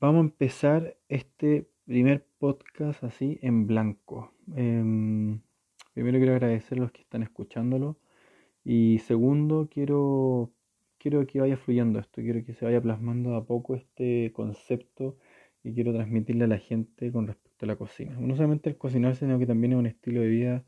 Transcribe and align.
Vamos 0.00 0.18
a 0.18 0.24
empezar 0.26 0.96
este 1.08 1.68
primer 1.84 2.24
podcast 2.38 3.02
así 3.02 3.40
en 3.42 3.66
blanco. 3.66 4.32
Em, 4.54 5.40
primero 5.92 6.18
quiero 6.18 6.34
agradecer 6.34 6.78
a 6.78 6.82
los 6.82 6.92
que 6.92 7.02
están 7.02 7.24
escuchándolo 7.24 7.98
y 8.64 9.00
segundo 9.00 9.68
quiero, 9.68 10.52
quiero 10.98 11.26
que 11.26 11.40
vaya 11.40 11.56
fluyendo 11.56 11.98
esto, 11.98 12.22
quiero 12.22 12.44
que 12.44 12.54
se 12.54 12.64
vaya 12.64 12.80
plasmando 12.80 13.34
a 13.34 13.44
poco 13.44 13.74
este 13.74 14.32
concepto 14.32 15.16
y 15.64 15.74
quiero 15.74 15.92
transmitirle 15.92 16.44
a 16.44 16.48
la 16.48 16.58
gente 16.58 17.10
con 17.10 17.26
respecto 17.26 17.66
a 17.66 17.68
la 17.68 17.76
cocina. 17.76 18.16
No 18.20 18.36
solamente 18.36 18.70
el 18.70 18.78
cocinar, 18.78 19.16
sino 19.16 19.36
que 19.40 19.46
también 19.46 19.72
es 19.72 19.78
un 19.80 19.86
estilo 19.86 20.20
de 20.20 20.28
vida 20.28 20.64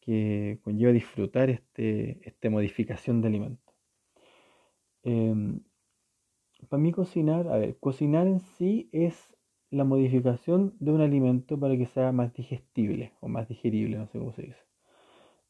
que 0.00 0.58
conlleva 0.62 0.92
disfrutar 0.92 1.50
este, 1.50 2.18
esta 2.28 2.50
modificación 2.50 3.20
de 3.22 3.28
alimentos. 3.28 3.74
Em, 5.04 5.60
para 6.68 6.82
mí 6.82 6.92
cocinar, 6.92 7.48
a 7.48 7.56
ver, 7.58 7.78
cocinar 7.78 8.26
en 8.26 8.40
sí 8.40 8.88
es 8.92 9.36
la 9.70 9.84
modificación 9.84 10.74
de 10.80 10.92
un 10.92 11.00
alimento 11.00 11.58
para 11.58 11.76
que 11.76 11.86
sea 11.86 12.12
más 12.12 12.32
digestible 12.34 13.12
o 13.20 13.28
más 13.28 13.48
digerible, 13.48 13.98
no 13.98 14.06
sé 14.08 14.18
cómo 14.18 14.32
se 14.32 14.42
dice. 14.42 14.66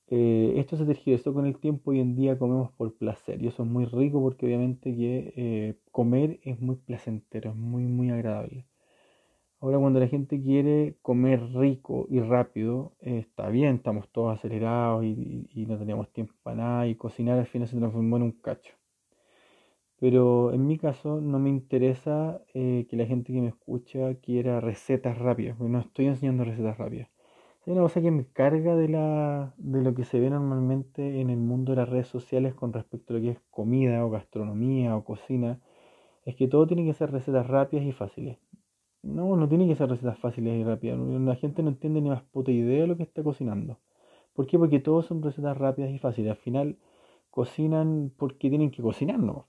Eh, 0.09 0.55
esto 0.59 0.77
se 0.77 0.87
tergiversó 0.87 1.35
con 1.35 1.47
el 1.47 1.59
tiempo, 1.59 1.91
hoy 1.91 2.01
en 2.01 2.15
día 2.15 2.39
comemos 2.39 2.71
por 2.73 2.95
placer 2.97 3.43
y 3.43 3.49
eso 3.49 3.65
es 3.65 3.69
muy 3.69 3.87
rico 3.87 4.21
porque 4.21 4.47
obviamente 4.47 4.95
que 4.95 5.33
eh, 5.37 5.79
comer 5.91 6.39
es 6.45 6.61
muy 6.61 6.77
placentero, 6.77 7.51
es 7.51 7.57
muy 7.57 7.85
muy 7.85 8.11
agradable. 8.11 8.67
Ahora 9.61 9.79
cuando 9.79 10.01
la 10.01 10.09
gente 10.09 10.41
quiere 10.43 10.97
comer 11.03 11.41
rico 11.55 12.07
y 12.11 12.21
rápido, 12.21 12.95
eh, 13.01 13.19
está 13.19 13.49
bien, 13.49 13.77
estamos 13.77 14.09
todos 14.11 14.37
acelerados 14.39 15.05
y, 15.05 15.49
y, 15.53 15.67
no 15.67 15.79
tenemos 15.79 16.13
tiempo 16.13 16.35
para 16.43 16.57
nada 16.57 16.87
y 16.89 16.95
cocinar 16.95 17.39
al 17.39 17.47
final 17.47 17.69
se 17.69 17.77
transformó 17.77 18.17
en 18.17 18.23
un 18.25 18.33
cacho. 18.33 18.75
Pero 19.99 20.53
en 20.53 20.67
mi 20.67 20.79
caso 20.79 21.21
no 21.21 21.39
me 21.39 21.49
interesa 21.51 22.43
eh, 22.55 22.87
que 22.89 22.97
la 22.97 23.07
gente 23.07 23.33
que 23.33 23.41
me 23.41 23.49
escucha 23.49 24.15
quiera 24.17 24.61
recetas 24.61 25.19
rápidas, 25.19 25.57
porque 25.57 25.73
no 25.73 25.81
estoy 25.81 26.07
enseñando 26.07 26.45
recetas 26.45 26.77
rápidas. 26.79 27.09
Hay 27.67 27.73
una 27.73 27.83
cosa 27.83 28.01
que 28.01 28.11
me 28.11 28.27
carga 28.27 28.77
de, 28.77 28.89
la, 28.89 29.55
de 29.59 29.83
lo 29.83 29.95
que 29.95 30.05
se 30.05 30.21
ve 30.21 30.31
normalmente 30.31 31.21
en 31.21 31.31
el 31.31 31.39
mundo 31.39 31.73
de 31.73 31.77
las 31.77 31.89
redes 31.89 32.09
sociales 32.09 32.55
con 32.55 32.73
respecto 32.73 33.13
a 33.15 33.17
lo 33.17 33.23
que 33.23 33.31
es 33.31 33.41
comida 33.51 34.05
o 34.05 34.11
gastronomía 34.11 34.97
o 34.97 35.05
cocina, 35.05 35.61
es 36.25 36.37
que 36.37 36.49
todo 36.49 36.67
tiene 36.67 36.85
que 36.87 36.95
ser 36.95 37.11
recetas 37.13 37.47
rápidas 37.47 37.87
y 37.87 37.93
fáciles. 37.93 38.39
No, 39.03 39.37
no 39.37 39.49
tiene 39.49 39.67
que 39.69 39.77
ser 39.77 39.89
recetas 39.89 40.19
fáciles 40.19 40.61
y 40.61 40.65
rápidas. 40.65 40.99
La 40.99 41.37
gente 41.37 41.63
no 41.63 41.71
entiende 41.71 42.01
ni 42.01 42.11
más 42.11 42.23
puta 42.23 42.51
idea 42.53 42.83
de 42.83 42.87
lo 42.89 42.97
que 42.97 43.05
está 43.05 43.23
cocinando. 43.23 43.79
¿Por 44.35 44.47
qué? 44.47 44.59
Porque 44.59 44.81
todos 44.81 45.07
son 45.07 45.23
recetas 45.23 45.57
rápidas 45.57 45.91
y 45.91 45.99
fáciles. 45.99 46.33
Al 46.33 46.37
final 46.37 46.79
cocinan 47.31 48.13
porque 48.17 48.51
tienen 48.51 48.71
que 48.71 48.83
cocinar, 48.83 49.19
¿no? 49.19 49.49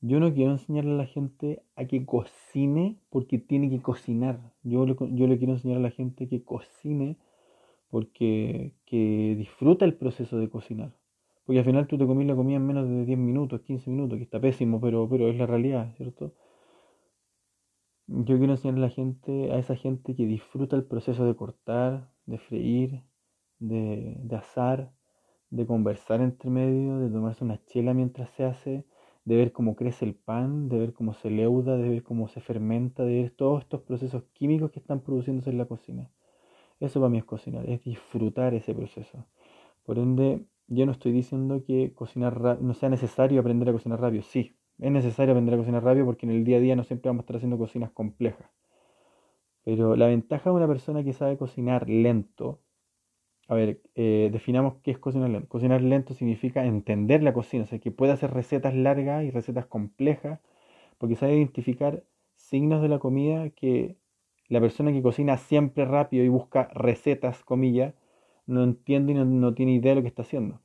Yo 0.00 0.20
no 0.20 0.32
quiero 0.34 0.52
enseñarle 0.52 0.92
a 0.92 0.96
la 0.96 1.06
gente 1.06 1.62
a 1.74 1.86
que 1.86 2.04
cocine 2.04 2.98
porque 3.10 3.38
tiene 3.38 3.70
que 3.70 3.80
cocinar. 3.80 4.40
Yo 4.62 4.86
le, 4.86 4.94
yo 5.12 5.26
le 5.26 5.38
quiero 5.38 5.54
enseñar 5.54 5.78
a 5.78 5.80
la 5.80 5.90
gente 5.90 6.28
que 6.28 6.44
cocine 6.44 7.16
porque 7.90 8.74
que 8.84 9.34
disfruta 9.38 9.84
el 9.84 9.94
proceso 9.94 10.38
de 10.38 10.50
cocinar. 10.50 10.92
Porque 11.44 11.60
al 11.60 11.64
final 11.64 11.86
tú 11.86 11.96
te 11.96 12.06
comís 12.06 12.26
la 12.26 12.34
comida 12.34 12.56
en 12.56 12.66
menos 12.66 12.88
de 12.88 13.04
10 13.04 13.18
minutos, 13.18 13.60
15 13.62 13.88
minutos, 13.90 14.18
que 14.18 14.24
está 14.24 14.40
pésimo, 14.40 14.80
pero, 14.80 15.08
pero 15.08 15.28
es 15.28 15.36
la 15.36 15.46
realidad, 15.46 15.94
¿cierto? 15.96 16.34
Yo 18.08 18.36
quiero 18.38 18.52
enseñarle 18.52 18.84
a 18.84 18.88
la 18.88 18.94
gente, 18.94 19.52
a 19.52 19.58
esa 19.58 19.76
gente 19.76 20.14
que 20.14 20.26
disfruta 20.26 20.76
el 20.76 20.84
proceso 20.84 21.24
de 21.24 21.36
cortar, 21.36 22.10
de 22.26 22.38
freír, 22.38 23.02
de, 23.58 24.16
de 24.18 24.36
asar, 24.36 24.92
de 25.50 25.66
conversar 25.66 26.20
entre 26.20 26.50
medio, 26.50 26.98
de 26.98 27.10
tomarse 27.10 27.44
una 27.44 27.64
chela 27.66 27.94
mientras 27.94 28.30
se 28.30 28.44
hace, 28.44 28.84
de 29.26 29.36
ver 29.36 29.52
cómo 29.52 29.76
crece 29.76 30.06
el 30.06 30.14
pan, 30.14 30.70
de 30.70 30.78
ver 30.78 30.94
cómo 30.94 31.12
se 31.12 31.30
leuda, 31.30 31.76
de 31.76 31.88
ver 31.90 32.02
cómo 32.04 32.28
se 32.28 32.40
fermenta, 32.40 33.04
de 33.04 33.22
ver 33.22 33.30
todos 33.32 33.62
estos 33.64 33.82
procesos 33.82 34.24
químicos 34.32 34.70
que 34.70 34.80
están 34.80 35.00
produciéndose 35.00 35.50
en 35.50 35.58
la 35.58 35.66
cocina. 35.66 36.10
Eso 36.80 37.00
para 37.00 37.10
mí 37.10 37.18
es 37.18 37.24
cocinar, 37.24 37.68
es 37.68 37.82
disfrutar 37.84 38.54
ese 38.54 38.74
proceso. 38.74 39.26
Por 39.84 39.98
ende, 39.98 40.46
yo 40.68 40.86
no 40.86 40.92
estoy 40.92 41.12
diciendo 41.12 41.64
que 41.66 41.94
cocinar 41.94 42.60
no 42.60 42.74
sea 42.74 42.88
necesario 42.88 43.40
aprender 43.40 43.68
a 43.70 43.72
cocinar 43.72 44.00
rápido. 44.00 44.22
Sí, 44.22 44.56
es 44.78 44.92
necesario 44.92 45.32
aprender 45.32 45.54
a 45.54 45.58
cocinar 45.58 45.84
rápido 45.84 46.06
porque 46.06 46.26
en 46.26 46.32
el 46.32 46.44
día 46.44 46.58
a 46.58 46.60
día 46.60 46.76
no 46.76 46.84
siempre 46.84 47.08
vamos 47.10 47.22
a 47.22 47.24
estar 47.24 47.36
haciendo 47.36 47.58
cocinas 47.58 47.90
complejas. 47.92 48.50
Pero 49.64 49.96
la 49.96 50.06
ventaja 50.06 50.48
de 50.50 50.56
una 50.56 50.66
persona 50.68 51.04
que 51.04 51.12
sabe 51.12 51.36
cocinar 51.36 51.88
lento 51.90 52.62
a 53.48 53.54
ver, 53.54 53.80
eh, 53.94 54.28
definamos 54.32 54.76
qué 54.82 54.90
es 54.90 54.98
cocinar 54.98 55.30
lento. 55.30 55.48
Cocinar 55.48 55.80
lento 55.82 56.14
significa 56.14 56.64
entender 56.64 57.22
la 57.22 57.32
cocina, 57.32 57.64
o 57.64 57.66
sea, 57.66 57.78
que 57.78 57.92
puede 57.92 58.12
hacer 58.12 58.32
recetas 58.32 58.74
largas 58.74 59.24
y 59.24 59.30
recetas 59.30 59.66
complejas, 59.66 60.40
porque 60.98 61.16
sabe 61.16 61.36
identificar 61.36 62.04
signos 62.34 62.82
de 62.82 62.88
la 62.88 62.98
comida 62.98 63.50
que 63.50 63.96
la 64.48 64.60
persona 64.60 64.92
que 64.92 65.02
cocina 65.02 65.36
siempre 65.38 65.84
rápido 65.84 66.24
y 66.24 66.28
busca 66.28 66.68
recetas, 66.74 67.44
comillas, 67.44 67.94
no 68.46 68.64
entiende 68.64 69.12
y 69.12 69.14
no, 69.16 69.24
no 69.24 69.54
tiene 69.54 69.74
idea 69.74 69.92
de 69.92 69.96
lo 69.96 70.02
que 70.02 70.08
está 70.08 70.22
haciendo. 70.22 70.60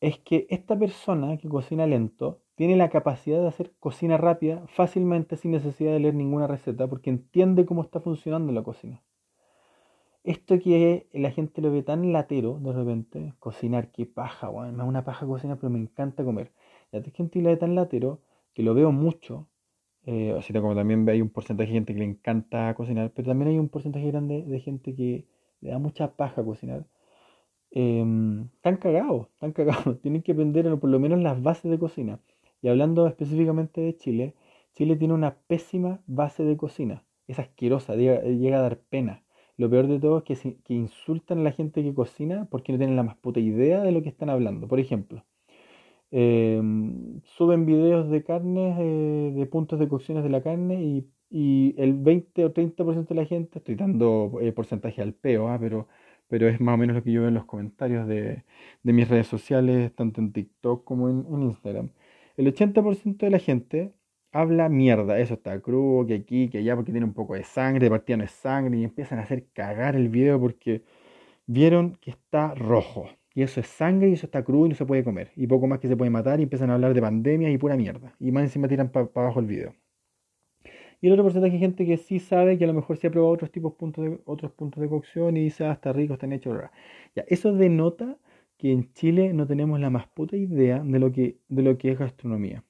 Es 0.00 0.18
que 0.18 0.46
esta 0.50 0.78
persona 0.78 1.36
que 1.38 1.48
cocina 1.48 1.86
lento 1.86 2.40
tiene 2.54 2.76
la 2.76 2.90
capacidad 2.90 3.40
de 3.40 3.48
hacer 3.48 3.72
cocina 3.80 4.16
rápida 4.18 4.66
fácilmente 4.68 5.36
sin 5.36 5.52
necesidad 5.52 5.92
de 5.92 6.00
leer 6.00 6.14
ninguna 6.14 6.46
receta, 6.46 6.88
porque 6.88 7.10
entiende 7.10 7.66
cómo 7.66 7.82
está 7.82 8.00
funcionando 8.00 8.52
la 8.52 8.62
cocina 8.62 9.02
esto 10.26 10.58
que 10.58 11.08
la 11.12 11.30
gente 11.30 11.62
lo 11.62 11.70
ve 11.70 11.82
tan 11.82 12.12
latero 12.12 12.58
de 12.60 12.72
repente, 12.72 13.34
cocinar, 13.38 13.90
qué 13.92 14.06
paja, 14.06 14.50
weón, 14.50 14.72
me 14.72 14.78
da 14.78 14.84
una 14.84 15.04
paja 15.04 15.26
cocinar, 15.26 15.58
pero 15.58 15.70
me 15.70 15.78
encanta 15.78 16.24
comer. 16.24 16.52
La 16.90 17.02
gente 17.02 17.40
lo 17.40 17.50
ve 17.50 17.56
tan 17.56 17.74
latero 17.74 18.20
que 18.54 18.62
lo 18.62 18.74
veo 18.74 18.92
mucho, 18.92 19.48
eh, 20.04 20.34
así 20.38 20.52
como 20.52 20.74
también 20.74 21.08
hay 21.08 21.20
un 21.22 21.30
porcentaje 21.30 21.68
de 21.70 21.74
gente 21.74 21.92
que 21.94 22.00
le 22.00 22.06
encanta 22.06 22.74
cocinar, 22.74 23.12
pero 23.14 23.28
también 23.28 23.50
hay 23.50 23.58
un 23.58 23.68
porcentaje 23.68 24.06
grande 24.08 24.42
de 24.42 24.60
gente 24.60 24.94
que 24.94 25.26
le 25.60 25.70
da 25.70 25.78
mucha 25.78 26.16
paja 26.16 26.44
cocinar. 26.44 26.86
Eh, 27.70 28.04
están 28.54 28.76
cagados, 28.78 29.28
están 29.34 29.52
cagados, 29.52 30.00
tienen 30.02 30.22
que 30.22 30.32
aprender 30.32 30.76
por 30.78 30.90
lo 30.90 30.98
menos 30.98 31.20
las 31.20 31.40
bases 31.42 31.70
de 31.70 31.78
cocina. 31.78 32.20
Y 32.62 32.68
hablando 32.68 33.06
específicamente 33.06 33.80
de 33.80 33.96
Chile, 33.96 34.34
Chile 34.74 34.96
tiene 34.96 35.14
una 35.14 35.36
pésima 35.46 36.00
base 36.06 36.44
de 36.44 36.56
cocina, 36.56 37.04
es 37.28 37.38
asquerosa, 37.38 37.94
llega 37.96 38.58
a 38.58 38.62
dar 38.62 38.78
pena. 38.78 39.22
Lo 39.58 39.70
peor 39.70 39.86
de 39.88 39.98
todo 39.98 40.22
es 40.26 40.40
que, 40.40 40.74
insultan 40.74 41.38
a 41.40 41.42
la 41.42 41.52
gente 41.52 41.82
que 41.82 41.94
cocina 41.94 42.46
porque 42.50 42.72
no 42.72 42.78
tienen 42.78 42.96
la 42.96 43.02
más 43.02 43.16
puta 43.16 43.40
idea 43.40 43.82
de 43.82 43.92
lo 43.92 44.02
que 44.02 44.10
están 44.10 44.28
hablando. 44.30 44.68
Por 44.68 44.80
ejemplo, 44.80 45.24
em, 46.10 47.20
suben 47.24 47.66
videos 47.66 48.10
de 48.10 48.22
carnes, 48.24 48.76
eh, 48.80 49.32
de 49.34 49.46
puntos 49.46 49.78
de 49.78 49.88
cocciones 49.88 50.24
de 50.24 50.30
la 50.30 50.42
carne 50.42 50.82
y, 50.82 51.74
el 51.76 51.94
20 51.94 52.44
o 52.44 52.52
30% 52.52 53.14
de 53.14 53.20
la 53.20 53.26
gente, 53.26 53.58
estoy 53.58 53.74
dando 53.74 54.38
eh, 54.40 54.52
porcentaje 54.52 55.02
al 55.02 55.12
peo, 55.12 55.48
¿ah? 55.48 55.58
pero, 55.60 55.88
pero 56.28 56.48
es 56.48 56.60
más 56.60 56.74
o 56.74 56.78
menos 56.78 56.96
lo 56.96 57.02
que 57.02 57.12
yo 57.12 57.20
veo 57.22 57.28
en 57.28 57.34
los 57.34 57.44
comentarios 57.46 58.06
de, 58.06 58.44
mis 58.84 59.08
redes 59.08 59.26
sociales, 59.26 59.94
tanto 59.94 60.20
en 60.20 60.32
TikTok 60.32 60.84
como 60.84 61.08
en, 61.08 61.26
en 61.28 61.42
Instagram. 61.42 61.90
El 62.36 62.46
80% 62.54 63.26
de 63.26 63.30
la 63.30 63.38
gente 63.38 63.92
habla 64.32 64.68
mierda, 64.68 65.18
eso 65.18 65.34
está 65.34 65.60
crudo, 65.60 66.06
que 66.06 66.14
aquí, 66.14 66.48
que 66.48 66.58
allá, 66.58 66.76
porque 66.76 66.92
tiene 66.92 67.06
un 67.06 67.14
poco 67.14 67.34
de 67.34 67.44
sangre, 67.44 67.84
de 67.84 67.90
partida 67.90 68.16
no 68.18 68.24
es 68.24 68.32
sangre, 68.32 68.78
y 68.78 68.84
empiezan 68.84 69.18
a 69.18 69.22
hacer 69.22 69.46
cagar 69.52 69.96
el 69.96 70.08
video 70.08 70.40
porque 70.40 70.82
vieron 71.46 71.96
que 72.00 72.10
está 72.10 72.54
rojo. 72.54 73.08
Y 73.34 73.42
eso 73.42 73.60
es 73.60 73.66
sangre 73.66 74.08
y 74.08 74.14
eso 74.14 74.26
está 74.26 74.42
crudo 74.44 74.66
y 74.66 74.70
no 74.70 74.74
se 74.74 74.86
puede 74.86 75.04
comer. 75.04 75.30
Y 75.36 75.46
poco 75.46 75.66
más 75.66 75.78
que 75.78 75.88
se 75.88 75.96
puede 75.96 76.10
matar 76.10 76.40
y 76.40 76.44
empiezan 76.44 76.70
a 76.70 76.74
hablar 76.74 76.94
de 76.94 77.02
pandemia 77.02 77.50
y 77.50 77.58
pura 77.58 77.76
mierda. 77.76 78.14
Y 78.18 78.32
más 78.32 78.44
encima 78.44 78.66
tiran 78.68 78.90
para 78.90 79.08
abajo 79.14 79.40
el 79.40 79.46
video. 79.46 79.74
Y 81.00 81.08
el 81.08 81.12
otro 81.12 81.24
porcentaje 81.24 81.52
de 81.54 81.58
gente 81.58 81.86
que 81.86 81.98
sí 81.98 82.18
sabe 82.18 82.56
que 82.58 82.64
a 82.64 82.66
lo 82.66 82.74
mejor 82.74 82.96
se 82.96 83.08
ha 83.08 83.10
probado 83.10 83.34
otros 83.34 83.50
tipos 83.52 83.74
puntos 83.74 84.04
de, 84.04 84.20
otros 84.24 84.52
puntos 84.52 84.80
de 84.80 84.88
cocción 84.88 85.36
y 85.36 85.44
dice, 85.44 85.66
ah, 85.66 85.72
está 85.72 85.92
rico, 85.92 86.14
están 86.14 86.32
hechos. 86.32 86.58
Ya, 87.14 87.24
eso 87.28 87.52
denota 87.52 88.16
que 88.56 88.72
en 88.72 88.92
Chile 88.94 89.34
no 89.34 89.46
tenemos 89.46 89.78
la 89.80 89.90
más 89.90 90.06
puta 90.08 90.36
idea 90.36 90.82
de 90.82 90.98
lo 90.98 91.12
que, 91.12 91.38
de 91.48 91.62
lo 91.62 91.76
que 91.76 91.92
es 91.92 91.98
gastronomía. 91.98 92.64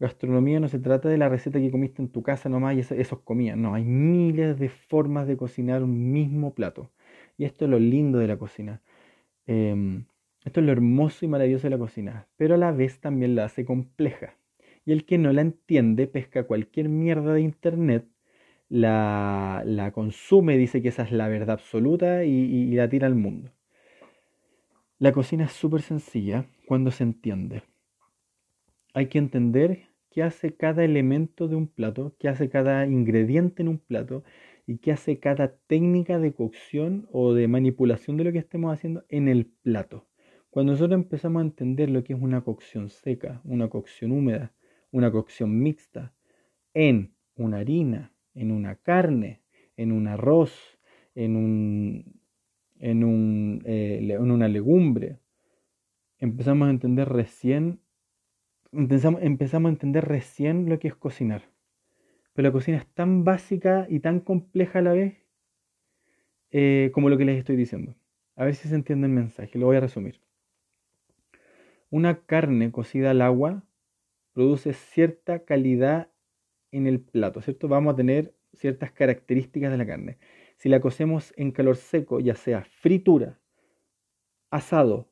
Gastronomía 0.00 0.60
no 0.60 0.68
se 0.68 0.78
trata 0.78 1.08
de 1.08 1.18
la 1.18 1.28
receta 1.28 1.58
que 1.58 1.70
comiste 1.70 2.00
en 2.02 2.08
tu 2.08 2.22
casa 2.22 2.48
nomás 2.48 2.76
y 2.76 2.80
esos 2.80 3.20
comían. 3.20 3.60
No, 3.62 3.74
hay 3.74 3.84
miles 3.84 4.58
de 4.58 4.68
formas 4.68 5.26
de 5.26 5.36
cocinar 5.36 5.82
un 5.82 6.12
mismo 6.12 6.54
plato. 6.54 6.90
Y 7.36 7.44
esto 7.44 7.64
es 7.64 7.70
lo 7.70 7.78
lindo 7.78 8.18
de 8.18 8.28
la 8.28 8.36
cocina. 8.36 8.80
Em, 9.46 10.04
esto 10.44 10.60
es 10.60 10.66
lo 10.66 10.72
hermoso 10.72 11.24
y 11.24 11.28
maravilloso 11.28 11.64
de 11.64 11.70
la 11.70 11.78
cocina. 11.78 12.26
Pero 12.36 12.54
a 12.54 12.58
la 12.58 12.70
vez 12.72 13.00
también 13.00 13.34
la 13.34 13.46
hace 13.46 13.64
compleja. 13.64 14.36
Y 14.84 14.92
el 14.92 15.04
que 15.04 15.18
no 15.18 15.32
la 15.32 15.42
entiende 15.42 16.06
pesca 16.06 16.44
cualquier 16.44 16.88
mierda 16.88 17.34
de 17.34 17.40
internet, 17.40 18.06
la, 18.68 19.62
la 19.66 19.92
consume, 19.92 20.56
dice 20.58 20.80
que 20.82 20.88
esa 20.88 21.02
es 21.02 21.12
la 21.12 21.28
verdad 21.28 21.50
absoluta 21.50 22.24
y, 22.24 22.30
y 22.30 22.74
la 22.74 22.88
tira 22.88 23.06
al 23.06 23.14
mundo. 23.14 23.50
La 24.98 25.12
cocina 25.12 25.44
es 25.44 25.52
súper 25.52 25.82
sencilla 25.82 26.46
cuando 26.66 26.90
se 26.90 27.04
entiende. 27.04 27.62
Hay 28.94 29.06
que 29.06 29.18
entender 29.18 29.87
qué 30.10 30.22
hace 30.22 30.54
cada 30.54 30.84
elemento 30.84 31.48
de 31.48 31.56
un 31.56 31.68
plato, 31.68 32.14
qué 32.18 32.28
hace 32.28 32.48
cada 32.48 32.86
ingrediente 32.86 33.62
en 33.62 33.68
un 33.68 33.78
plato 33.78 34.24
y 34.66 34.78
qué 34.78 34.92
hace 34.92 35.18
cada 35.18 35.56
técnica 35.66 36.18
de 36.18 36.32
cocción 36.32 37.08
o 37.12 37.34
de 37.34 37.48
manipulación 37.48 38.16
de 38.16 38.24
lo 38.24 38.32
que 38.32 38.38
estemos 38.38 38.72
haciendo 38.72 39.04
en 39.08 39.28
el 39.28 39.46
plato. 39.46 40.06
Cuando 40.50 40.72
nosotros 40.72 40.98
empezamos 40.98 41.40
a 41.40 41.46
entender 41.46 41.90
lo 41.90 42.04
que 42.04 42.14
es 42.14 42.20
una 42.20 42.42
cocción 42.42 42.88
seca, 42.88 43.40
una 43.44 43.68
cocción 43.68 44.12
húmeda 44.12 44.52
una 44.90 45.10
cocción 45.10 45.60
mixta, 45.60 46.14
en 46.74 47.14
una 47.36 47.58
harina, 47.58 48.12
en 48.34 48.50
una 48.50 48.76
carne, 48.76 49.42
en 49.76 49.92
un 49.92 50.06
arroz, 50.08 50.78
en, 51.14 51.36
un, 51.36 52.20
en, 52.78 53.04
un, 53.04 53.62
eh, 53.64 53.98
en 54.00 54.30
una 54.30 54.48
legumbre. 54.48 55.18
Empezamos 56.18 56.68
a 56.68 56.70
entender 56.70 57.08
recién, 57.08 57.80
empezamos, 58.72 59.68
a 59.68 59.72
entender 59.72 60.06
recién 60.06 60.68
lo 60.68 60.78
que 60.78 60.88
es 60.88 60.94
cocinar. 60.94 61.50
Pero 62.32 62.48
la 62.48 62.52
cocina 62.52 62.78
es 62.78 62.86
tan 62.86 63.24
básica 63.24 63.86
y 63.88 64.00
tan 64.00 64.20
compleja 64.20 64.78
a 64.78 64.82
la 64.82 64.92
vez 64.92 65.16
eh, 66.50 66.90
como 66.92 67.08
lo 67.08 67.18
que 67.18 67.24
les 67.24 67.38
estoy 67.38 67.56
diciendo. 67.56 67.96
A 68.36 68.44
ver 68.44 68.54
si 68.54 68.68
se 68.68 68.74
entiende 68.74 69.06
el 69.06 69.12
mensaje, 69.12 69.58
lo 69.58 69.66
voy 69.66 69.76
a 69.76 69.80
resumir. 69.80 70.20
Una 71.90 72.20
carne 72.24 72.70
cocida 72.70 73.10
al 73.10 73.22
agua 73.22 73.64
produce 74.32 74.72
cierta 74.72 75.44
calidad 75.44 76.10
en 76.70 76.86
el 76.86 77.00
plato, 77.00 77.40
¿cierto? 77.40 77.66
Vamos 77.66 77.94
a 77.94 77.96
tener 77.96 78.34
ciertas 78.54 78.92
características 78.92 79.70
de 79.70 79.78
la 79.78 79.86
carne. 79.86 80.18
Si 80.56 80.68
la 80.68 80.80
cocemos 80.80 81.32
en 81.36 81.50
calor 81.50 81.76
seco, 81.76 82.20
ya 82.20 82.34
sea 82.34 82.64
fritura, 82.64 83.40
asado 84.50 85.07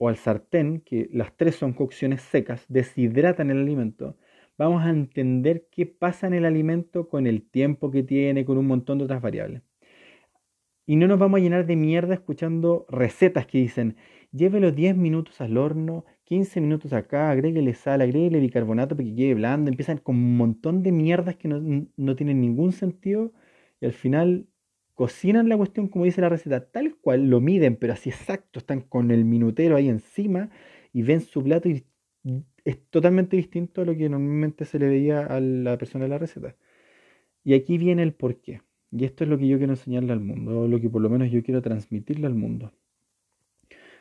o 0.00 0.08
al 0.08 0.16
sartén, 0.16 0.80
que 0.80 1.10
las 1.12 1.36
tres 1.36 1.56
son 1.56 1.74
cocciones 1.74 2.22
secas, 2.22 2.64
deshidratan 2.68 3.50
el 3.50 3.58
alimento, 3.58 4.16
vamos 4.56 4.82
a 4.82 4.90
entender 4.90 5.68
qué 5.70 5.84
pasa 5.86 6.26
en 6.26 6.32
el 6.34 6.46
alimento 6.46 7.08
con 7.08 7.26
el 7.26 7.42
tiempo 7.42 7.90
que 7.90 8.02
tiene, 8.02 8.46
con 8.46 8.56
un 8.56 8.66
montón 8.66 8.96
de 8.98 9.04
otras 9.04 9.20
variables. 9.20 9.62
Y 10.86 10.96
no 10.96 11.06
nos 11.06 11.18
vamos 11.18 11.38
a 11.38 11.42
llenar 11.42 11.66
de 11.66 11.76
mierda 11.76 12.14
escuchando 12.14 12.86
recetas 12.88 13.46
que 13.46 13.58
dicen, 13.58 13.96
llévelo 14.32 14.72
10 14.72 14.96
minutos 14.96 15.40
al 15.42 15.58
horno, 15.58 16.06
15 16.24 16.62
minutos 16.62 16.94
acá, 16.94 17.30
agréguele 17.30 17.74
sal, 17.74 18.00
agréguele 18.00 18.40
bicarbonato 18.40 18.96
para 18.96 19.06
que 19.06 19.14
quede 19.14 19.34
blando. 19.34 19.70
Empiezan 19.70 19.98
con 19.98 20.16
un 20.16 20.36
montón 20.38 20.82
de 20.82 20.92
mierdas 20.92 21.36
que 21.36 21.48
no, 21.48 21.86
no 21.96 22.16
tienen 22.16 22.40
ningún 22.40 22.72
sentido 22.72 23.32
y 23.80 23.86
al 23.86 23.92
final 23.92 24.46
cocinan 25.00 25.48
la 25.48 25.56
cuestión 25.56 25.88
como 25.88 26.04
dice 26.04 26.20
la 26.20 26.28
receta, 26.28 26.70
tal 26.70 26.94
cual 26.94 27.30
lo 27.30 27.40
miden, 27.40 27.76
pero 27.76 27.94
así 27.94 28.10
exacto, 28.10 28.58
están 28.58 28.82
con 28.82 29.10
el 29.10 29.24
minutero 29.24 29.76
ahí 29.76 29.88
encima 29.88 30.50
y 30.92 31.00
ven 31.00 31.22
su 31.22 31.42
plato 31.42 31.70
y 31.70 31.86
es 32.66 32.84
totalmente 32.90 33.34
distinto 33.34 33.80
a 33.80 33.86
lo 33.86 33.96
que 33.96 34.10
normalmente 34.10 34.66
se 34.66 34.78
le 34.78 34.88
veía 34.88 35.24
a 35.24 35.40
la 35.40 35.78
persona 35.78 36.04
de 36.04 36.10
la 36.10 36.18
receta. 36.18 36.54
Y 37.42 37.54
aquí 37.54 37.78
viene 37.78 38.02
el 38.02 38.12
porqué. 38.12 38.60
Y 38.92 39.06
esto 39.06 39.24
es 39.24 39.30
lo 39.30 39.38
que 39.38 39.48
yo 39.48 39.56
quiero 39.56 39.72
enseñarle 39.72 40.12
al 40.12 40.20
mundo, 40.20 40.60
o 40.60 40.68
lo 40.68 40.78
que 40.78 40.90
por 40.90 41.00
lo 41.00 41.08
menos 41.08 41.30
yo 41.30 41.42
quiero 41.42 41.62
transmitirle 41.62 42.26
al 42.26 42.34
mundo. 42.34 42.74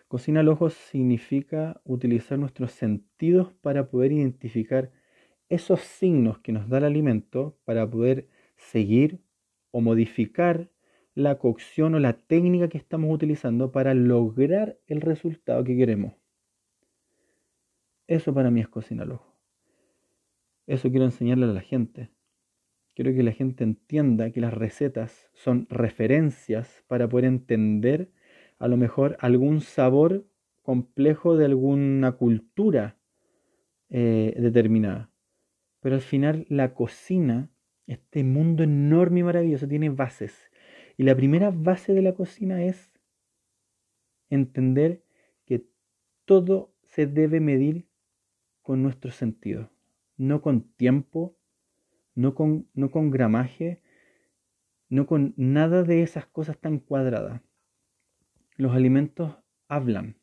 Cocina 0.09 0.41
al 0.41 0.49
ojo 0.49 0.69
significa 0.69 1.79
utilizar 1.85 2.37
nuestros 2.37 2.73
sentidos 2.73 3.53
para 3.61 3.89
poder 3.89 4.11
identificar 4.11 4.91
esos 5.47 5.79
signos 5.79 6.39
que 6.39 6.51
nos 6.51 6.67
da 6.67 6.79
el 6.79 6.83
alimento 6.83 7.57
para 7.63 7.89
poder 7.89 8.27
seguir 8.57 9.21
o 9.71 9.79
modificar 9.79 10.69
la 11.15 11.37
cocción 11.37 11.95
o 11.95 11.99
la 11.99 12.13
técnica 12.13 12.69
que 12.69 12.77
estamos 12.77 13.13
utilizando 13.13 13.71
para 13.71 13.93
lograr 13.93 14.77
el 14.87 15.01
resultado 15.01 15.63
que 15.63 15.75
queremos. 15.75 16.13
Eso 18.07 18.33
para 18.33 18.49
mí 18.49 18.61
es 18.61 18.67
cocina 18.67 19.03
al. 19.03 19.19
Eso 20.65 20.89
quiero 20.89 21.05
enseñarle 21.05 21.45
a 21.45 21.49
la 21.49 21.61
gente. 21.61 22.09
Quiero 22.95 23.13
que 23.13 23.23
la 23.23 23.31
gente 23.31 23.63
entienda 23.63 24.31
que 24.31 24.41
las 24.41 24.53
recetas 24.53 25.29
son 25.33 25.67
referencias 25.69 26.83
para 26.87 27.07
poder 27.07 27.25
entender 27.25 28.11
a 28.59 28.67
lo 28.67 28.77
mejor 28.77 29.17
algún 29.19 29.61
sabor 29.61 30.27
complejo 30.61 31.37
de 31.37 31.45
alguna 31.45 32.11
cultura 32.11 32.99
eh, 33.89 34.35
determinada. 34.37 35.09
Pero 35.79 35.95
al 35.95 36.01
final 36.01 36.45
la 36.49 36.73
cocina, 36.73 37.49
este 37.87 38.23
mundo 38.23 38.63
enorme 38.63 39.21
y 39.21 39.23
maravilloso, 39.23 39.67
tiene 39.67 39.89
bases. 39.89 40.48
Y 40.99 41.03
la 41.03 41.15
primera 41.15 41.49
base 41.49 41.93
de 41.93 42.01
la 42.01 42.13
cocina 42.13 42.61
es 42.61 42.91
entender 44.29 45.01
que 45.45 45.65
todo 46.25 46.75
se 46.83 47.07
debe 47.07 47.39
medir 47.39 47.87
con 48.61 48.83
nuestro 48.83 49.09
sentido, 49.09 49.71
no 50.17 50.41
con 50.41 50.63
tiempo, 50.73 51.37
no 52.15 52.35
con, 52.35 52.67
no 52.73 52.91
con 52.91 53.11
gramaje, 53.11 53.81
no 54.89 55.05
con 55.05 55.33
nada 55.37 55.83
de 55.83 56.03
esas 56.03 56.25
cosas 56.25 56.57
tan 56.57 56.79
cuadradas. 56.79 57.41
Los 58.57 58.73
alimentos 58.73 59.37
hablan, 59.69 60.17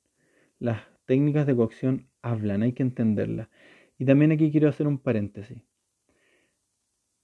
las 0.58 0.82
técnicas 1.06 1.46
de 1.46 1.56
cocción 1.56 2.10
hablan, 2.20 2.62
hay 2.62 2.74
que 2.74 2.82
entenderlas. 2.82 3.48
Y 3.96 4.04
también 4.04 4.30
aquí 4.30 4.52
quiero 4.52 4.68
hacer 4.68 4.86
un 4.86 4.98
paréntesis. 4.98 5.62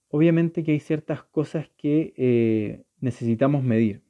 Obviamente 0.07 0.63
que 0.63 0.71
hay 0.71 0.79
ciertas 0.79 1.21
cosas 1.21 1.69
que 1.77 2.15
eh, 2.17 2.83
necesitamos 3.03 3.63
medir. 3.63 4.01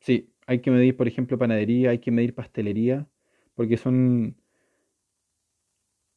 Sí, 0.00 0.32
hay 0.46 0.60
que 0.60 0.70
medir, 0.70 0.96
por 0.96 1.08
ejemplo, 1.08 1.38
panadería, 1.38 1.90
hay 1.90 1.98
que 1.98 2.12
medir 2.12 2.34
pastelería, 2.34 3.08
porque 3.54 3.76
son, 3.76 4.36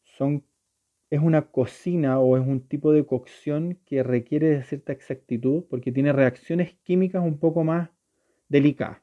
son, 0.03 0.45
es 1.09 1.19
una 1.19 1.51
cocina 1.51 2.19
o 2.19 2.37
es 2.37 2.45
un 2.47 2.61
tipo 2.67 2.93
de 2.93 3.05
cocción 3.05 3.79
que 3.85 4.03
requiere 4.03 4.49
de 4.49 4.63
cierta 4.63 4.93
exactitud, 4.93 5.65
porque 5.69 5.91
tiene 5.91 6.13
reacciones 6.13 6.75
químicas 6.83 7.23
un 7.23 7.39
poco 7.39 7.63
más 7.63 7.89
delicadas. 8.49 9.01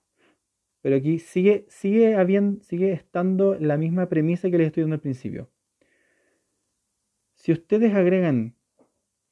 Pero 0.80 0.96
aquí 0.96 1.18
sigue, 1.18 1.66
sigue, 1.68 2.14
habiendo, 2.14 2.62
sigue 2.62 2.92
estando 2.92 3.56
la 3.56 3.76
misma 3.76 4.08
premisa 4.08 4.48
que 4.50 4.58
les 4.58 4.68
estoy 4.68 4.84
dando 4.84 4.94
al 4.94 5.00
principio. 5.00 5.50
Si 7.34 7.52
ustedes 7.52 7.94
agregan, 7.94 8.54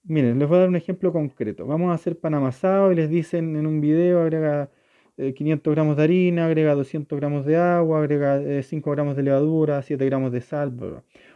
miren, 0.07 0.39
les 0.39 0.49
voy 0.49 0.57
a 0.57 0.61
dar 0.61 0.69
un 0.69 0.77
ejemplo 0.77 1.13
concreto. 1.13 1.67
Vamos 1.67 1.91
a 1.91 1.95
hacer 1.95 2.19
pan 2.19 2.35
amasado 2.35 2.93
y 2.93 2.95
les 2.97 3.11
dicen 3.11 3.57
en 3.57 3.67
un 3.67 3.81
video, 3.81 4.21
agrega 4.23 4.71
500 5.17 5.71
eh, 5.71 5.75
gramos 5.75 5.97
de 5.97 6.05
harina, 6.05 6.47
agrega 6.47 6.75
200 6.75 7.19
gramos 7.19 7.47
de 7.47 7.57
agua, 7.57 7.99
agrega 8.01 8.63
5 8.63 8.91
eh, 8.91 8.95
gramos 8.95 9.17
de 9.17 9.23
levadura, 9.23 9.83
7 9.83 10.05
gramos 10.07 10.33
de 10.33 10.41
sal. 10.41 10.75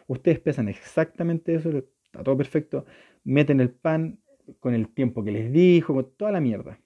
Ustedes 0.06 0.40
pesan 0.40 0.68
exactamente 0.68 1.54
eso, 1.54 1.70
está 2.04 2.22
todo 2.22 2.36
perfecto. 2.36 2.86
Meten 3.24 3.60
el 3.60 3.70
pan 3.70 4.18
con 4.60 4.74
el 4.74 4.88
tiempo 4.88 5.24
que 5.24 5.32
les 5.32 5.52
dijo, 5.52 5.94
con 5.94 6.10
toda 6.16 6.32
la 6.32 6.40
mierda 6.40 6.78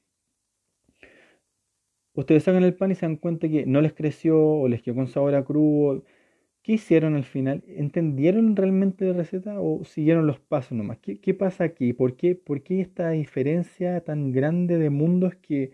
ustedes 2.15 2.45
sacan 2.45 2.63
el 2.63 2.75
pan 2.75 2.93
y 2.93 2.95
se 2.95 3.07
dan 3.07 3.17
cuenta 3.17 3.49
que 3.49 3.67
no 3.67 3.81
les 3.81 3.93
creció 3.93 4.41
o 4.41 4.69
les 4.69 4.83
quedó 4.83 4.95
con 4.95 5.09
sabor 5.09 5.35
a 5.35 5.45
crudo. 5.45 6.05
¿Qué 6.65 6.73
hicieron 6.73 7.15
al 7.15 7.25
final? 7.25 7.63
¿Entendieron 7.69 8.57
realmente 8.57 9.05
la 9.05 9.13
receta 9.13 9.61
o 9.61 9.85
siguieron 9.85 10.27
los 10.27 10.41
pasos 10.41 10.73
nomás? 10.73 10.97
¿Qué, 10.99 11.21
qué 11.21 11.35
pasa 11.35 11.65
aquí? 11.65 11.93
¿Por 11.93 12.17
qué, 12.17 12.35
¿Por 12.37 12.63
qué, 12.63 12.81
esta 12.81 13.11
diferencia 13.11 14.01
tan 14.03 14.33
grande 14.33 14.79
de 14.79 14.89
mundos 14.89 15.35
que, 15.37 15.73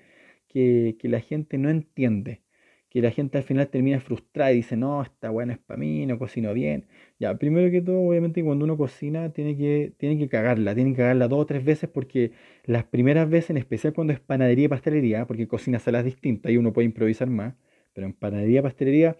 que, 0.48 0.96
la 1.04 1.20
gente 1.20 1.58
no 1.58 1.70
entiende? 1.70 2.42
que 2.90 3.02
la 3.02 3.12
gente 3.12 3.38
al 3.38 3.44
final 3.44 3.68
termina 3.68 4.00
frustrada 4.00 4.52
y 4.52 4.56
dice, 4.56 4.76
no, 4.76 5.02
esta 5.02 5.30
buena 5.30 5.52
es 5.54 5.60
para 5.60 5.78
mí, 5.78 6.06
no 6.06 6.18
cocino 6.18 6.52
bien. 6.54 6.86
Ya, 7.20 7.36
primero 7.38 7.70
que 7.70 7.82
todo, 7.82 8.00
obviamente 8.00 8.42
cuando 8.42 8.64
uno 8.64 8.76
cocina 8.76 9.32
tiene 9.32 9.56
que, 9.56 9.92
tiene 9.98 10.18
que 10.18 10.28
cagarla, 10.28 10.74
tiene 10.74 10.90
que 10.92 10.96
cagarla 10.98 11.28
dos 11.28 11.40
o 11.40 11.46
tres 11.46 11.64
veces 11.64 11.88
porque 11.88 12.32
las 12.64 12.84
primeras 12.84 13.30
veces, 13.30 13.50
en 13.50 13.58
especial 13.58 13.92
cuando 13.94 14.12
es 14.12 14.20
panadería 14.20 14.64
y 14.66 14.68
pastelería, 14.68 15.26
porque 15.26 15.46
cocina 15.46 15.78
salas 15.78 16.04
distintas 16.04 16.50
y 16.52 16.56
uno 16.56 16.72
puede 16.72 16.86
improvisar 16.86 17.30
más, 17.30 17.54
pero 17.92 18.06
en 18.08 18.12
panadería 18.12 18.60
y 18.60 18.62
pastelería 18.62 19.16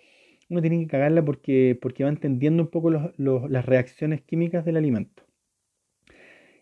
uno 0.51 0.61
tiene 0.61 0.81
que 0.81 0.89
cagarla 0.89 1.25
porque, 1.25 1.79
porque 1.81 2.05
va 2.05 2.11
entendiendo 2.11 2.65
un 2.65 2.69
poco 2.71 2.91
las 2.91 3.67
reacciones 3.67 4.21
químicas 4.23 4.65
del 4.65 4.77
alimento. 4.77 5.23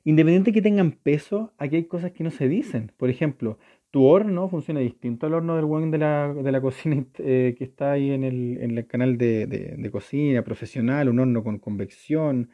Independiente 0.04 0.52
que 0.52 0.62
tengan 0.62 0.92
peso, 0.92 1.52
aquí 1.59 1.76
hay 1.76 1.85
cosas 1.85 2.12
que 2.12 2.25
no 2.25 2.30
se 2.30 2.49
dicen. 2.49 2.92
Por 2.97 3.11
ejemplo, 3.11 3.59
tu 3.90 4.04
horno 4.04 4.49
funciona 4.49 4.80
distinto 4.80 5.26
al 5.26 5.35
horno 5.35 5.57
del 5.57 5.64
buen 5.64 5.90
de 5.90 5.99
la, 5.99 6.33
de 6.35 6.52
la 6.52 6.61
cocina 6.61 7.04
eh, 7.18 7.54
que 7.57 7.64
está 7.64 7.92
ahí 7.92 8.11
en 8.11 8.25
el, 8.25 8.59
en 8.61 8.76
el 8.78 8.87
canal 8.87 9.18
de, 9.18 9.47
de, 9.47 9.90
cocina 9.90 10.42
profesional, 10.42 11.09
un 11.09 11.18
horno 11.21 11.42
con 11.42 11.59
convección, 11.59 12.50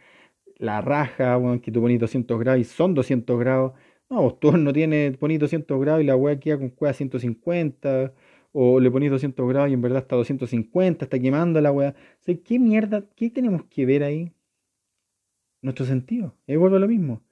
la 0.59 0.81
raja, 0.81 1.37
bueno, 1.37 1.61
que 1.61 1.73
tú 1.73 1.81
pones 1.81 2.01
200 2.01 2.39
grados 2.41 2.61
y 2.61 2.65
son 2.65 2.95
200 2.95 3.39
grados. 3.39 3.73
No, 4.11 4.35
tu 4.35 4.49
horno 4.49 4.73
tiene, 4.73 5.13
pones 5.19 5.39
200 5.41 5.81
grados 5.81 6.03
y 6.03 6.07
la 6.07 6.17
hueá 6.17 6.39
queda 6.39 6.59
con 6.59 6.71
cueva 6.71 6.93
150, 6.93 8.13
o 8.55 8.81
le 8.81 8.91
pones 8.91 9.11
200 9.11 9.47
grados 9.49 9.71
y 9.71 9.75
en 9.75 9.83
verdad 9.83 10.03
está 10.03 10.17
250, 10.17 11.05
está 11.05 11.19
quemando 11.19 11.61
la. 11.61 11.73
O 11.73 11.83
¿qué 12.45 12.59
mierda, 12.59 13.05
qué 13.17 13.29
tenemos 13.31 13.65
que 13.65 13.85
ver 13.85 14.03
ahí? 14.05 14.33
Nuestro 15.61 15.85
sentido, 15.85 16.35
es 16.47 16.59
vuelvo 16.59 16.77
a 16.77 16.81
lo 16.81 16.89
mismo 16.89 17.23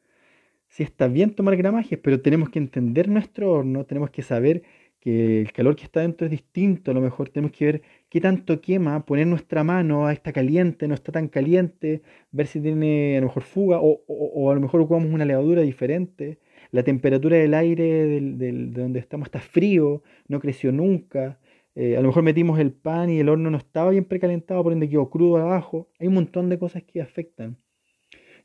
sí 0.73 0.83
está 0.83 1.07
bien 1.07 1.35
tomar 1.35 1.57
gramajes, 1.57 1.99
pero 1.99 2.23
tenemos 2.23 2.49
que 2.49 2.59
entender 2.59 3.09
nuestro 3.09 3.53
horno, 3.53 3.85
tenemos 3.85 4.11
que 4.11 4.23
saber 4.23 4.63
que 5.01 5.43
el 5.43 5.53
calor 5.53 5.77
que 5.77 5.85
está 5.85 6.01
dentro 6.01 6.27
es 6.27 6.31
distinto, 6.31 6.93
a 6.93 6.95
lo 6.95 7.03
mejor 7.03 7.29
tenemos 7.29 7.55
que 7.55 7.65
ver 7.67 7.83
qué 8.09 8.21
tanto 8.23 8.61
quema, 8.63 9.05
poner 9.05 9.27
nuestra 9.27 9.65
mano, 9.65 10.07
a 10.07 10.13
está 10.15 10.33
caliente, 10.33 10.89
no 10.89 10.95
está 10.95 11.13
tan 11.13 11.29
caliente, 11.29 12.03
ver 12.31 12.47
si 12.47 12.61
tiene 12.61 13.19
a 13.19 13.21
lo 13.21 13.27
mejor 13.27 13.43
fuga 13.43 13.81
o, 13.83 14.51
a 14.51 14.55
lo 14.55 14.61
mejor 14.61 14.81
ocupamos 14.81 15.11
una 15.13 15.27
levadura 15.27 15.61
diferente, 15.61 16.39
la 16.73 16.83
temperatura 16.83 17.37
del 17.37 17.55
aire 17.55 17.85
de 18.21 18.53
donde 18.73 18.99
estamos 18.99 19.29
está 19.29 19.41
frío, 19.41 20.03
no 20.27 20.41
creció 20.41 20.73
nunca, 20.73 21.39
eh, 21.75 21.97
a 21.97 22.01
lo 22.01 22.09
mejor 22.09 22.23
metimos 22.23 22.59
el 22.59 22.73
pan 22.73 23.09
y 23.09 23.21
el 23.21 23.29
horno 23.29 23.51
no 23.51 23.57
estaba 23.57 23.91
bien 23.91 24.05
precalentado, 24.05 24.63
por 24.63 24.73
ende 24.73 24.91
quedó 24.91 25.09
crudo 25.09 25.39
abajo, 25.39 25.89
hay 25.99 26.09
un 26.09 26.15
montón 26.15 26.49
de 26.49 26.59
cosas 26.59 26.83
que 26.83 27.01
afectan. 27.01 27.57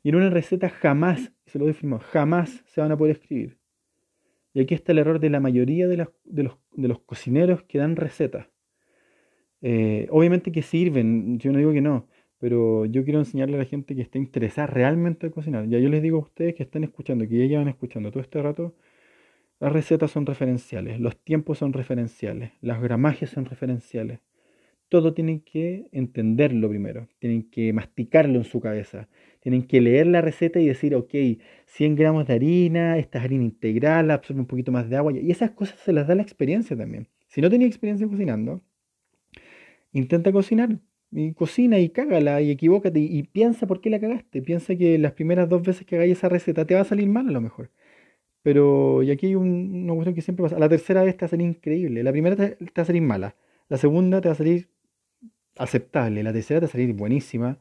Y 0.02 0.10
en 0.10 0.16
una 0.16 0.30
receta 0.30 0.68
jamás, 0.68 1.32
se 1.46 1.58
lo 1.58 1.66
decimos, 1.66 2.02
jamás 2.04 2.62
se 2.66 2.80
van 2.80 2.92
a 2.92 2.96
poder 2.96 3.16
escribir. 3.16 3.58
Y 4.54 4.60
aquí 4.60 4.74
está 4.74 4.92
el 4.92 4.98
error 4.98 5.20
de 5.20 5.28
la 5.28 5.40
mayoría 5.40 5.86
de, 5.88 5.98
los, 5.98 6.08
de 6.24 6.88
los, 6.88 7.00
cocineros 7.00 7.62
que 7.64 7.78
dan 7.78 7.96
recetas. 7.96 8.48
Eh, 9.60 10.06
obviamente 10.10 10.52
que 10.52 10.62
sirven, 10.62 11.38
yo 11.38 11.52
no 11.52 11.58
digo 11.58 11.72
que 11.72 11.80
no, 11.80 12.06
pero 12.38 12.86
yo 12.86 13.04
quiero 13.04 13.18
enseñarle 13.18 13.56
a 13.56 13.58
la 13.60 13.64
gente 13.64 13.94
que 13.94 14.02
está 14.02 14.18
interesada 14.18 14.66
realmente 14.66 15.26
en 15.26 15.32
cocinar. 15.32 15.68
Ya 15.68 15.78
yo 15.78 15.88
les 15.88 16.02
digo 16.02 16.18
a 16.18 16.22
ustedes 16.22 16.54
que 16.54 16.62
están 16.62 16.84
escuchando, 16.84 17.26
que 17.28 17.38
ya 17.38 17.46
llevan 17.46 17.68
escuchando 17.68 18.10
todo 18.10 18.22
este 18.22 18.40
rato, 18.42 18.74
las 19.60 19.72
recetas 19.72 20.12
son 20.12 20.24
referenciales, 20.24 21.00
los 21.00 21.16
tiempos 21.16 21.58
son 21.58 21.72
referenciales, 21.72 22.52
las 22.60 22.80
gramajes 22.80 23.30
son 23.30 23.44
referenciales. 23.44 24.20
Todo 24.88 25.12
tienen 25.12 25.40
que 25.40 25.88
entenderlo 25.92 26.68
primero, 26.68 27.08
tienen 27.18 27.50
que 27.50 27.72
masticarlo 27.72 28.38
en 28.38 28.44
su 28.44 28.60
cabeza, 28.60 29.08
tienen 29.40 29.66
que 29.66 29.80
leer 29.80 30.06
la 30.06 30.22
receta 30.22 30.60
y 30.60 30.66
decir, 30.66 30.94
ok, 30.94 31.12
100 31.66 31.96
gramos 31.96 32.26
de 32.26 32.34
harina, 32.34 32.98
esta 32.98 33.18
es 33.18 33.24
harina 33.24 33.44
integral, 33.44 34.10
absorbe 34.10 34.40
un 34.40 34.46
poquito 34.46 34.72
más 34.72 34.88
de 34.88 34.96
agua, 34.96 35.12
y 35.12 35.30
esas 35.30 35.50
cosas 35.50 35.78
se 35.80 35.92
las 35.92 36.06
da 36.06 36.14
la 36.14 36.22
experiencia 36.22 36.76
también. 36.76 37.08
Si 37.26 37.40
no 37.40 37.50
tenía 37.50 37.66
experiencia 37.66 38.06
cocinando, 38.06 38.62
intenta 39.92 40.32
cocinar, 40.32 40.78
y 41.10 41.32
cocina 41.34 41.78
y 41.78 41.88
cágala 41.90 42.40
y 42.42 42.50
equivócate 42.50 43.00
y, 43.00 43.22
piensa 43.24 43.66
por 43.66 43.80
qué 43.80 43.90
la 43.90 44.00
cagaste. 44.00 44.42
Piensa 44.42 44.76
que 44.76 44.98
las 44.98 45.12
primeras 45.12 45.48
dos 45.48 45.62
veces 45.62 45.86
que 45.86 45.96
hagáis 45.96 46.12
esa 46.18 46.28
receta 46.28 46.66
te 46.66 46.74
va 46.74 46.82
a 46.82 46.84
salir 46.84 47.08
mal 47.08 47.28
a 47.28 47.32
lo 47.32 47.40
mejor. 47.40 47.70
Pero, 48.42 49.02
y 49.02 49.10
aquí 49.10 49.26
hay 49.26 49.34
un, 49.34 49.84
una 49.84 49.94
cuestión 49.94 50.14
que 50.14 50.22
siempre 50.22 50.42
pasa. 50.44 50.58
La 50.58 50.68
tercera 50.68 51.02
vez 51.02 51.16
te 51.16 51.22
va 51.24 51.26
a 51.26 51.30
salir 51.30 51.46
increíble. 51.46 52.02
La 52.02 52.12
primera 52.12 52.36
te, 52.36 52.56
va 52.60 52.82
a 52.82 52.84
salir 52.84 53.02
mala. 53.02 53.36
La 53.68 53.78
segunda 53.78 54.20
te 54.20 54.28
va 54.28 54.32
a 54.34 54.36
salir 54.36 54.68
aceptable. 55.56 56.22
La 56.22 56.32
tercera 56.32 56.60
te 56.60 56.66
va 56.66 56.68
a 56.70 56.72
salir 56.72 56.94
buenísima. 56.94 57.58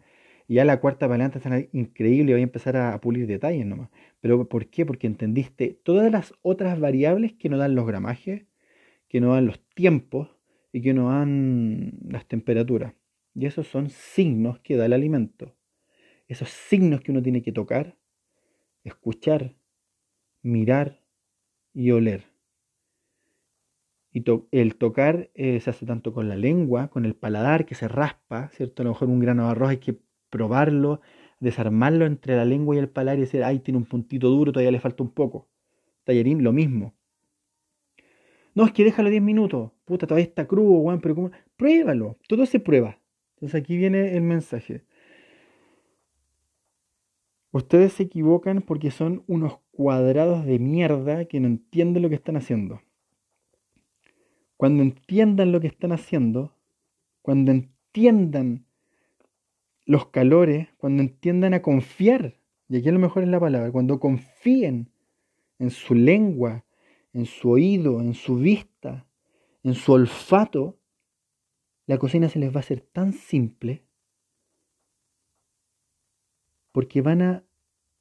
Y 0.47 0.55
ya 0.55 0.65
la 0.65 0.79
cuarta 0.79 1.07
para 1.07 1.15
adelante 1.15 1.39
te 1.39 1.49
va 1.49 1.55
a 1.55 1.59
salir 1.59 1.69
increíble 1.73 2.31
y 2.31 2.33
vas 2.35 2.39
a 2.39 2.43
empezar 2.43 2.77
a, 2.77 3.01
pulir 3.01 3.27
detalles 3.27 3.65
nomás. 3.65 3.89
Pero 4.21 4.47
¿por 4.47 4.67
qué? 4.67 4.85
Porque 4.85 5.07
entendiste 5.07 5.77
todas 5.83 6.11
las 6.11 6.33
otras 6.41 6.79
variables 6.79 7.33
que 7.33 7.49
no 7.49 7.57
dan 7.57 7.75
los 7.75 7.87
gramajes, 7.87 8.45
que 9.09 9.21
no 9.21 9.33
dan 9.33 9.45
los 9.45 9.59
tiempos 9.75 10.29
y 10.71 10.81
que 10.81 10.93
no 10.93 11.09
dan 11.09 11.93
las 12.07 12.25
temperaturas. 12.27 12.93
Y 13.37 13.45
esos 13.45 13.67
son 13.67 13.91
signos 13.91 14.59
que 14.61 14.77
da 14.77 14.87
el 14.87 14.93
alimento. 14.93 15.53
Esos 16.27 16.49
signos 16.49 17.01
que 17.01 17.11
uno 17.11 17.21
tiene 17.21 17.43
que 17.43 17.51
tocar, 17.51 17.95
escuchar, 18.83 19.53
mirar 20.41 21.03
y 21.71 21.91
oler. 21.91 22.23
Y 24.11 24.23
el 24.49 24.75
tocar 24.75 25.29
eh, 25.35 25.59
se 25.59 25.69
hace 25.69 25.85
tanto 25.85 26.13
con 26.13 26.27
la 26.27 26.35
lengua, 26.35 26.87
con 26.87 27.05
el 27.05 27.13
paladar 27.13 27.67
que 27.67 27.75
se 27.75 27.87
raspa, 27.87 28.49
¿cierto? 28.53 28.81
A 28.81 28.85
lo 28.85 28.93
mejor 28.93 29.07
un 29.07 29.19
grano 29.19 29.43
de 29.45 29.51
arroz 29.51 29.69
hay 29.69 29.77
que 29.77 29.99
probarlo, 30.31 31.01
desarmarlo 31.39 32.07
entre 32.07 32.35
la 32.35 32.43
lengua 32.43 32.75
y 32.75 32.79
el 32.79 32.89
paladar 32.89 33.19
y 33.19 33.21
decir, 33.21 33.43
ay, 33.43 33.59
tiene 33.59 33.77
un 33.77 33.85
puntito 33.85 34.29
duro, 34.29 34.51
todavía 34.51 34.71
le 34.71 34.79
falta 34.79 35.03
un 35.03 35.11
poco. 35.11 35.47
Tallarín, 36.05 36.43
lo 36.43 36.53
mismo. 36.53 36.95
No, 38.55 38.65
es 38.65 38.71
que 38.71 38.83
déjalo 38.83 39.11
10 39.11 39.21
minutos. 39.21 39.73
Puta, 39.85 40.07
todavía 40.07 40.25
está 40.25 40.47
crudo, 40.47 40.79
weón, 40.79 41.01
pero 41.01 41.13
¿cómo? 41.13 41.29
Pruébalo. 41.55 42.17
Todo 42.27 42.47
se 42.47 42.59
prueba. 42.59 42.99
Entonces 43.37 43.61
aquí 43.61 43.77
viene 43.77 44.17
el 44.17 44.23
mensaje. 44.23 44.83
Ustedes 47.51 47.93
se 47.93 48.03
equivocan 48.03 48.63
porque 48.63 48.89
son 48.89 49.23
unos 49.27 49.59
cuadrados 49.71 50.43
de 50.43 50.57
mierda 50.57 51.25
que 51.25 51.39
no 51.39 51.45
entienden 51.45 52.01
lo 52.01 52.09
que 52.09 52.15
están 52.15 52.35
haciendo. 52.35 52.81
Cuando 54.57 54.81
entiendan 54.81 55.51
lo 55.51 55.59
que 55.61 55.67
están 55.67 55.91
haciendo, 55.91 56.55
cuando 57.21 57.51
entiendan 57.51 58.65
los 59.85 60.07
calores, 60.07 60.69
cuando 60.77 61.03
entiendan 61.03 61.53
a 61.53 61.61
confiar, 61.61 62.39
y 62.67 62.77
aquí 62.77 62.89
a 62.89 62.91
lo 62.91 62.99
mejor 62.99 63.21
es 63.21 63.29
la 63.29 63.39
palabra, 63.39 63.71
cuando 63.71 63.99
confíen 63.99 64.89
en 65.59 65.69
su 65.69 65.93
lengua, 65.93 66.65
en 67.13 67.27
su 67.27 67.51
oído, 67.51 68.01
en 68.01 68.15
su 68.15 68.37
vista, 68.37 69.05
en 69.63 69.75
su 69.75 69.93
olfato, 69.93 70.76
la 71.87 71.97
cocina 71.97 72.29
se 72.29 72.37
les 72.37 72.51
va 72.51 72.57
a 72.57 72.59
hacer 72.59 72.81
tan 72.81 73.13
simple 73.13 73.83
porque 76.71 77.01
van 77.01 77.21
a, 77.23 77.43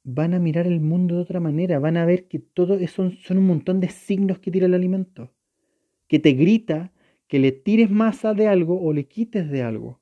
van 0.03 0.35
a 0.35 0.39
mirar 0.39 0.67
el 0.67 0.81
mundo 0.81 1.15
de 1.15 1.21
otra 1.21 1.39
manera, 1.39 1.79
van 1.79 1.97
a 1.97 2.05
ver 2.05 2.27
que 2.27 2.37
todo 2.37 2.77
son, 2.87 3.13
son 3.13 3.39
un 3.39 3.47
montón 3.47 3.79
de 3.79 3.89
signos 3.89 4.37
que 4.39 4.51
tira 4.51 4.67
el 4.67 4.75
alimento, 4.75 5.33
que 6.07 6.19
te 6.19 6.33
grita 6.33 6.93
que 7.27 7.39
le 7.39 7.51
tires 7.51 7.89
masa 7.89 8.33
de 8.33 8.47
algo 8.47 8.79
o 8.81 8.93
le 8.93 9.07
quites 9.07 9.49
de 9.49 9.63
algo, 9.63 9.99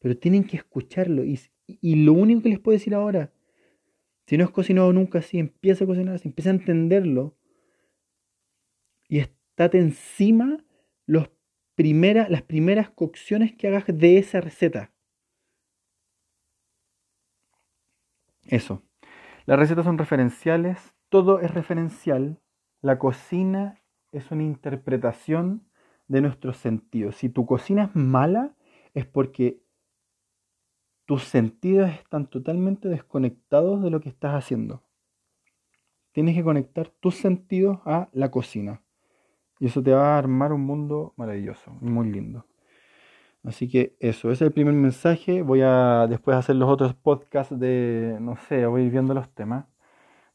pero 0.00 0.16
tienen 0.16 0.44
que 0.44 0.56
escucharlo 0.56 1.24
y, 1.24 1.38
y 1.66 1.96
lo 1.96 2.14
único 2.14 2.42
que 2.42 2.48
les 2.48 2.58
puedo 2.58 2.76
decir 2.76 2.94
ahora, 2.94 3.32
si 4.26 4.36
no 4.36 4.44
has 4.44 4.50
cocinado 4.50 4.92
nunca 4.92 5.20
así, 5.20 5.38
empieza 5.38 5.84
a 5.84 5.86
cocinar 5.86 6.14
así, 6.14 6.28
empieza 6.28 6.50
a 6.50 6.54
entenderlo 6.54 7.36
y 9.08 9.18
estate 9.18 9.78
encima 9.78 10.64
los 11.06 11.30
primera, 11.74 12.28
las 12.28 12.42
primeras 12.42 12.90
cocciones 12.90 13.54
que 13.54 13.68
hagas 13.68 13.84
de 13.86 14.18
esa 14.18 14.40
receta. 14.40 14.92
Eso. 18.46 18.82
Las 19.46 19.58
recetas 19.58 19.84
son 19.84 19.98
referenciales, 19.98 20.94
todo 21.08 21.40
es 21.40 21.52
referencial. 21.52 22.40
La 22.80 22.98
cocina 22.98 23.82
es 24.12 24.30
una 24.30 24.42
interpretación 24.42 25.68
de 26.08 26.20
nuestros 26.20 26.56
sentidos. 26.56 27.16
Si 27.16 27.28
tu 27.28 27.46
cocina 27.46 27.84
es 27.84 27.96
mala, 27.96 28.54
es 28.94 29.06
porque 29.06 29.62
tus 31.06 31.24
sentidos 31.24 31.90
están 31.90 32.28
totalmente 32.28 32.88
desconectados 32.88 33.82
de 33.82 33.90
lo 33.90 34.00
que 34.00 34.08
estás 34.08 34.34
haciendo. 34.34 34.82
Tienes 36.12 36.36
que 36.36 36.44
conectar 36.44 36.88
tus 36.88 37.16
sentidos 37.16 37.80
a 37.84 38.08
la 38.12 38.30
cocina. 38.30 38.83
Y 39.60 39.66
eso 39.66 39.82
te 39.82 39.92
va 39.92 40.14
a 40.14 40.18
armar 40.18 40.52
un 40.52 40.62
mundo 40.62 41.14
maravilloso 41.16 41.70
muy 41.80 42.10
lindo. 42.10 42.44
Así 43.44 43.68
que 43.68 43.94
eso, 44.00 44.30
ese 44.30 44.44
es 44.44 44.48
el 44.48 44.52
primer 44.52 44.74
mensaje. 44.74 45.42
Voy 45.42 45.60
a 45.62 46.06
después 46.08 46.36
hacer 46.36 46.56
los 46.56 46.68
otros 46.68 46.94
podcasts 46.94 47.58
de, 47.58 48.16
no 48.20 48.36
sé, 48.48 48.66
voy 48.66 48.88
viendo 48.88 49.12
los 49.14 49.28
temas. 49.30 49.66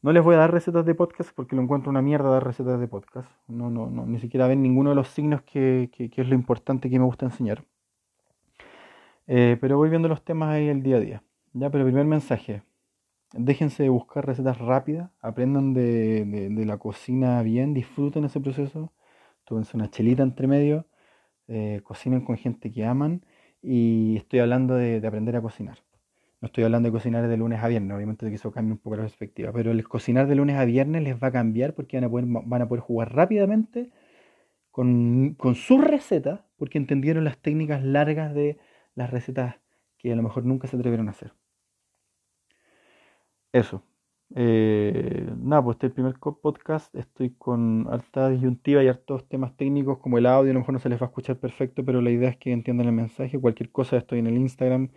No 0.02 0.12
les 0.12 0.22
voy 0.22 0.36
a 0.36 0.38
dar 0.38 0.52
recetas 0.52 0.86
de 0.86 0.94
podcast 0.94 1.30
porque 1.34 1.56
lo 1.56 1.62
encuentro 1.62 1.90
una 1.90 2.02
mierda 2.02 2.30
dar 2.30 2.44
recetas 2.44 2.80
de 2.80 2.88
podcast. 2.88 3.28
No, 3.48 3.68
no, 3.68 3.90
no, 3.90 4.06
ni 4.06 4.20
siquiera 4.20 4.46
ven 4.46 4.62
ninguno 4.62 4.90
de 4.90 4.96
los 4.96 5.08
signos 5.08 5.42
que, 5.42 5.90
que, 5.92 6.10
es 6.14 6.28
lo 6.28 6.34
importante 6.34 6.88
que 6.88 6.98
me 6.98 7.04
gusta 7.04 7.26
enseñar. 7.26 7.64
Eh, 9.26 9.58
pero 9.60 9.76
voy 9.76 9.90
viendo 9.90 10.08
los 10.08 10.24
temas 10.24 10.50
ahí 10.50 10.68
el 10.68 10.82
día 10.82 10.96
a 10.96 11.00
día. 11.00 11.22
Ya, 11.52 11.70
pero 11.70 11.84
primer 11.84 12.06
mensaje. 12.06 12.62
Déjense 13.32 13.82
de 13.82 13.88
buscar 13.90 14.26
recetas 14.26 14.58
rápidas, 14.58 15.10
aprendan 15.20 15.74
de, 15.74 16.24
de 16.24 16.64
la 16.64 16.78
cocina 16.78 17.42
bien, 17.42 17.74
disfruten 17.74 18.24
ese 18.24 18.40
proceso 18.40 18.92
tómense 19.50 19.76
una 19.76 19.90
chelita 19.90 20.22
entre 20.22 20.46
medio, 20.46 20.86
eh, 21.48 21.80
cocinen 21.82 22.24
con 22.24 22.36
gente 22.36 22.70
que 22.70 22.84
aman 22.86 23.26
y 23.60 24.16
estoy 24.16 24.38
hablando 24.38 24.76
de, 24.76 25.04
aprender 25.04 25.34
a 25.34 25.42
cocinar. 25.42 25.78
No 26.40 26.46
estoy 26.46 26.64
hablando 26.64 26.88
de 26.88 26.92
cocinar 26.92 27.26
de 27.26 27.36
lunes 27.36 27.60
a 27.60 27.66
viernes, 27.66 27.94
obviamente 27.96 28.28
que 28.28 28.36
eso 28.36 28.52
cambia 28.52 28.74
un 28.74 28.78
poco 28.78 28.96
la 28.96 29.02
perspectiva, 29.02 29.50
pero 29.52 29.72
el 29.72 29.88
cocinar 29.88 30.28
de 30.28 30.36
lunes 30.36 30.56
a 30.56 30.64
viernes 30.64 31.02
les 31.02 31.20
va 31.20 31.28
a 31.28 31.32
cambiar 31.32 31.74
porque 31.74 31.98
van 31.98 32.62
a 32.62 32.68
poder, 32.68 32.80
jugar 32.80 33.12
rápidamente 33.12 33.90
con, 34.70 35.34
con 35.34 35.56
sus 35.56 35.84
recetas 35.84 36.42
porque 36.56 36.78
entendieron 36.78 37.24
las 37.24 37.38
técnicas 37.38 37.82
largas 37.82 38.32
de 38.32 38.58
las 38.94 39.10
recetas 39.10 39.56
que 39.98 40.12
a 40.12 40.16
lo 40.16 40.22
mejor 40.22 40.44
nunca 40.46 40.68
se 40.68 40.76
atrevieron 40.76 41.08
a 41.08 41.10
hacer. 41.10 41.32
Eso. 43.52 43.82
Eh, 44.34 45.28
nada, 45.38 45.62
pues 45.62 45.76
este 45.76 45.86
es 45.86 45.90
el 45.90 45.94
primer 45.94 46.14
podcast. 46.18 46.94
Estoy 46.94 47.30
con 47.36 47.86
harta 47.90 48.28
disyuntiva 48.28 48.82
y 48.82 48.88
hartos 48.88 49.28
temas 49.28 49.56
técnicos 49.56 49.98
como 49.98 50.18
el 50.18 50.26
audio. 50.26 50.50
A 50.50 50.54
lo 50.54 50.60
mejor 50.60 50.74
no 50.74 50.78
se 50.80 50.88
les 50.88 51.00
va 51.00 51.06
a 51.06 51.08
escuchar 51.08 51.38
perfecto, 51.38 51.84
pero 51.84 52.00
la 52.00 52.10
idea 52.10 52.30
es 52.30 52.36
que 52.36 52.52
entiendan 52.52 52.86
el 52.86 52.92
mensaje. 52.92 53.40
Cualquier 53.40 53.70
cosa, 53.70 53.96
estoy 53.96 54.20
en 54.20 54.26
el 54.28 54.36
Instagram. 54.38 54.90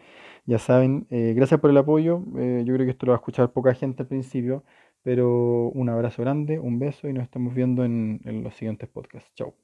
Ya 0.46 0.60
saben, 0.60 1.08
eh, 1.10 1.34
gracias 1.36 1.60
por 1.60 1.70
el 1.70 1.78
apoyo. 1.78 2.24
Eh, 2.38 2.64
yo 2.66 2.74
creo 2.74 2.86
que 2.86 2.92
esto 2.92 3.06
lo 3.06 3.12
va 3.12 3.18
a 3.18 3.20
escuchar 3.20 3.52
poca 3.54 3.74
gente 3.74 4.04
al 4.04 4.08
principio, 4.08 4.64
pero 5.04 5.70
un 5.70 5.90
abrazo 5.90 6.22
grande, 6.22 6.60
un 6.60 6.80
beso 6.80 7.08
y 7.10 7.14
nos 7.14 7.24
estamos 7.24 7.54
viendo 7.54 7.84
en, 7.86 8.22
en 8.26 8.44
los 8.44 8.56
siguientes 8.56 8.90
podcasts. 8.90 9.32
Chao. 9.36 9.63